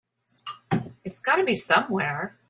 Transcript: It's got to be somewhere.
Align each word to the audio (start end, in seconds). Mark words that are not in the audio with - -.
It's 1.03 1.19
got 1.19 1.35
to 1.35 1.43
be 1.43 1.55
somewhere. 1.55 2.37